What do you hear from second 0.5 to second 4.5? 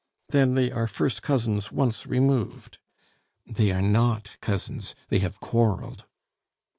they are first cousins once removed" "They are 'not